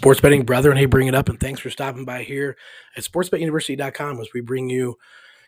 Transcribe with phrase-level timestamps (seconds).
[0.00, 2.56] Sports betting brethren, hey, bring it up, and thanks for stopping by here
[2.96, 4.96] at sportsbetuniversity.com as we bring you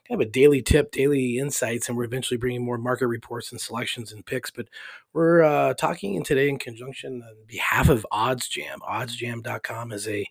[0.06, 3.58] kind of a daily tip, daily insights, and we're eventually bringing more market reports and
[3.58, 4.50] selections and picks.
[4.50, 4.68] But
[5.14, 8.80] we're uh, talking today in conjunction on behalf of OddsJam.
[8.86, 10.28] OddsJam.com is a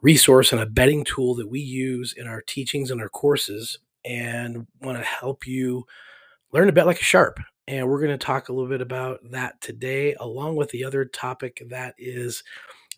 [0.00, 4.66] resource and a betting tool that we use in our teachings and our courses and
[4.80, 5.84] want to help you
[6.50, 7.38] learn to bet like a sharp.
[7.68, 11.04] And we're going to talk a little bit about that today, along with the other
[11.04, 12.42] topic that is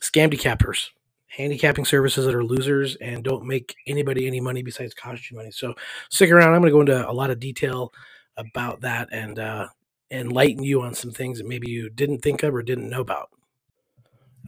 [0.00, 0.88] scamdicappers,
[1.27, 5.50] handicapping services that are losers and don't make anybody any money besides cost you money.
[5.50, 5.74] So
[6.10, 6.54] stick around.
[6.54, 7.92] I'm going to go into a lot of detail
[8.37, 9.68] about that and uh,
[10.10, 13.30] enlighten you on some things that maybe you didn't think of or didn't know about.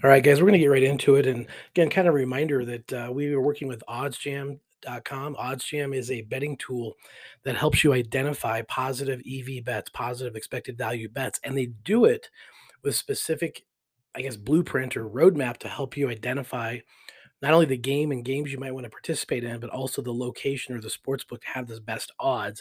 [0.05, 1.27] All right, guys, we're going to get right into it.
[1.27, 5.35] And again, kind of a reminder that uh, we are working with oddsjam.com.
[5.35, 6.95] OddsJam is a betting tool
[7.43, 12.31] that helps you identify positive EV bets, positive expected value bets, and they do it
[12.85, 13.65] with specific
[14.19, 16.79] I guess, blueprint or roadmap to help you identify
[17.41, 20.13] not only the game and games you might want to participate in, but also the
[20.13, 22.61] location or the sports book to have the best odds.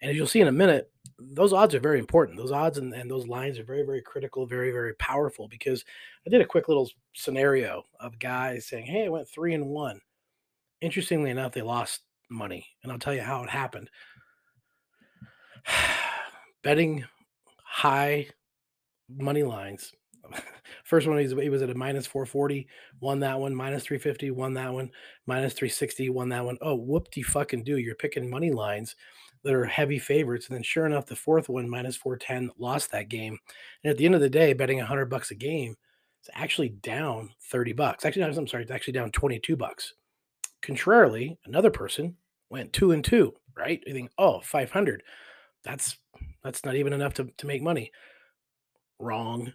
[0.00, 2.38] And as you'll see in a minute, those odds are very important.
[2.38, 5.46] Those odds and, and those lines are very, very critical, very, very powerful.
[5.46, 5.84] Because
[6.26, 10.00] I did a quick little scenario of guys saying, Hey, I went three and one.
[10.80, 12.66] Interestingly enough, they lost money.
[12.82, 13.90] And I'll tell you how it happened.
[16.62, 17.04] Betting
[17.62, 18.28] high
[19.10, 19.92] money lines
[20.84, 22.68] First one, he was at a minus 440,
[23.00, 24.90] won that one, minus 350, won that one,
[25.26, 26.58] minus 360, won that one.
[26.60, 27.78] Oh, whoop de fucking do.
[27.78, 28.94] You're picking money lines
[29.44, 30.48] that are heavy favorites.
[30.48, 33.38] And then sure enough, the fourth one, minus 410, lost that game.
[33.82, 35.74] And at the end of the day, betting 100 bucks a game,
[36.20, 38.04] it's actually down 30 bucks.
[38.04, 39.94] Actually, I'm sorry, it's actually down 22 bucks.
[40.62, 42.16] Contrarily, another person
[42.50, 43.82] went two and two, right?
[43.86, 45.02] You think, oh, 500.
[45.64, 45.98] That's
[46.42, 47.90] that's not even enough to, to make money.
[48.98, 49.52] Wrong.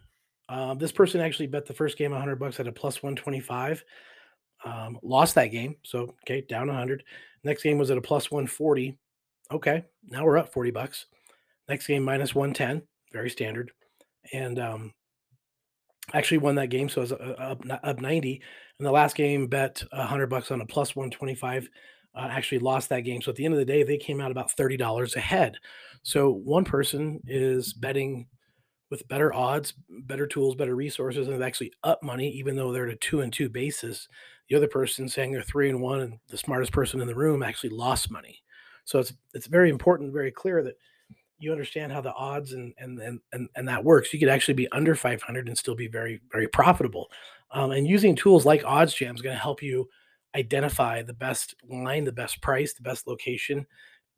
[0.49, 3.83] Um, this person actually bet the first game 100 bucks at a plus 125.
[4.65, 5.75] Um, lost that game.
[5.83, 7.03] So, okay, down 100.
[7.43, 8.97] Next game was at a plus 140.
[9.51, 11.05] Okay, now we're up 40 bucks.
[11.69, 12.81] Next game minus 110,
[13.13, 13.71] very standard.
[14.33, 14.93] And um,
[16.13, 16.89] actually won that game.
[16.89, 18.41] So it was uh, up, up 90.
[18.79, 21.69] And the last game bet 100 bucks on a plus 125.
[22.15, 23.21] Uh, actually lost that game.
[23.21, 25.55] So at the end of the day, they came out about $30 ahead.
[26.01, 28.27] So one person is betting
[28.89, 32.93] with better odds, better tools, better resources, and actually up money, even though they're at
[32.93, 34.07] a two and two basis.
[34.49, 37.43] The other person saying they're three and one, and the smartest person in the room
[37.43, 38.41] actually lost money.
[38.85, 40.75] So it's it's very important, very clear that
[41.37, 42.99] you understand how the odds and and
[43.31, 44.11] and and, that works.
[44.11, 47.09] You could actually be under 500 and still be very very profitable.
[47.51, 49.89] Um, and using tools like OddsJam is going to help you
[50.35, 53.65] identify the best line, the best price, the best location,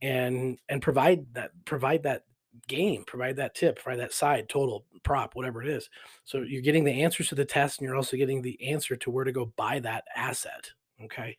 [0.02, 2.24] and and provide that provide that
[2.68, 5.90] game, provide that tip, provide that side, total, prop, whatever it is.
[6.24, 9.12] So you're getting the answers to the test and you're also getting the answer to
[9.12, 10.70] where to go buy that asset.
[11.04, 11.38] Okay.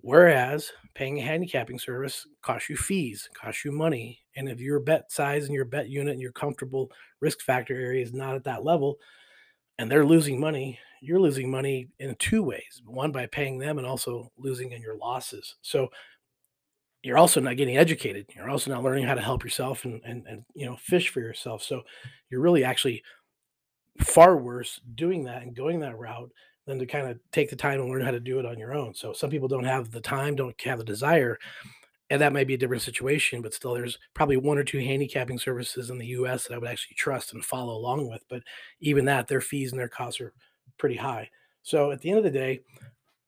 [0.00, 4.20] Whereas paying a handicapping service costs you fees, costs you money.
[4.34, 6.90] And if your bet size and your bet unit and your comfortable
[7.20, 8.98] risk factor area is not at that level
[9.78, 13.86] and they're losing money, you're losing money in two ways one by paying them and
[13.86, 15.56] also losing in your losses.
[15.62, 15.88] So
[17.02, 18.26] you're also not getting educated.
[18.34, 21.20] You're also not learning how to help yourself and, and, and you know, fish for
[21.20, 21.62] yourself.
[21.62, 21.82] So
[22.30, 23.02] you're really actually
[24.00, 26.30] far worse doing that and going that route
[26.66, 28.72] than to kind of take the time and learn how to do it on your
[28.72, 28.94] own.
[28.94, 31.38] So some people don't have the time, don't have the desire,
[32.08, 35.38] and that might be a different situation, but still there's probably one or two handicapping
[35.38, 38.22] services in the US that I would actually trust and follow along with.
[38.28, 38.42] But
[38.80, 40.32] even that, their fees and their costs are
[40.78, 41.30] pretty high.
[41.62, 42.60] So at the end of the day,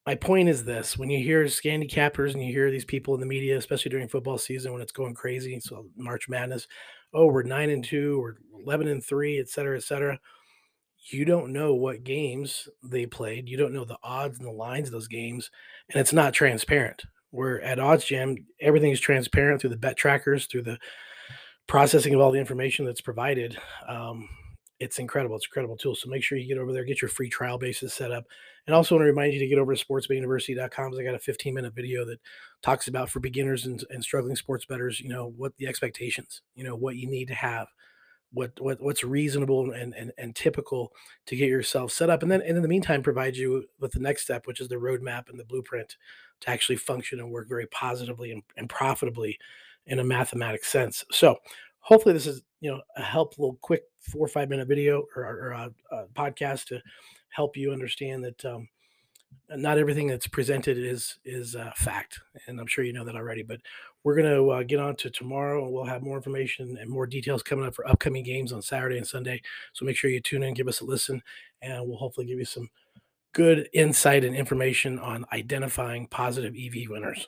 [0.05, 3.25] my point is this when you hear scamdicappers and you hear these people in the
[3.25, 6.67] media especially during football season when it's going crazy so march madness
[7.13, 10.19] oh we're 9 and 2 or 11 and 3 et cetera et cetera
[11.11, 14.87] you don't know what games they played you don't know the odds and the lines
[14.87, 15.51] of those games
[15.89, 17.03] and it's not transparent.
[17.31, 20.77] Where at oddsjam everything is transparent through the bet trackers through the
[21.67, 23.57] processing of all the information that's provided
[23.87, 24.29] um,
[24.79, 25.35] it's incredible.
[25.35, 25.95] It's a incredible tool.
[25.95, 28.25] So make sure you get over there, get your free trial basis set up.
[28.67, 28.75] And mm-hmm.
[28.75, 31.53] also want to remind you to get over to sportsbetuniversity.com because I got a 15
[31.53, 32.19] minute video that
[32.61, 36.63] talks about for beginners and, and struggling sports bettors, you know, what the expectations, you
[36.63, 37.67] know, what you need to have,
[38.31, 40.91] what what what's reasonable and, and and typical
[41.25, 42.21] to get yourself set up.
[42.21, 44.75] And then and in the meantime, provide you with the next step, which is the
[44.75, 45.95] roadmap and the blueprint
[46.41, 49.39] to actually function and work very positively and, and profitably
[49.85, 51.05] in a mathematics sense.
[51.11, 51.37] So
[51.85, 55.51] hopefully this is you know a helpful quick four or five minute video or, or
[55.51, 56.81] a, a, podcast to
[57.29, 58.67] help you understand that um,
[59.49, 63.43] not everything that's presented is is uh, fact and i'm sure you know that already
[63.43, 63.59] but
[64.03, 67.07] we're going to uh, get on to tomorrow and we'll have more information and more
[67.07, 69.41] details coming up for upcoming games on saturday and sunday
[69.73, 71.21] so make sure you tune in give us a listen
[71.61, 72.69] and we'll hopefully give you some
[73.35, 77.27] good insight and information on identifying positive EV winners.